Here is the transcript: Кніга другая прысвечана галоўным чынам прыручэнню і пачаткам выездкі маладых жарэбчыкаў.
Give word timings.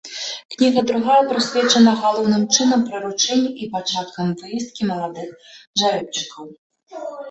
Кніга 0.53 0.83
другая 0.91 1.17
прысвечана 1.31 1.91
галоўным 2.07 2.43
чынам 2.55 2.79
прыручэнню 2.89 3.49
і 3.63 3.71
пачаткам 3.79 4.27
выездкі 4.43 4.83
маладых 4.93 5.29
жарэбчыкаў. 5.79 6.45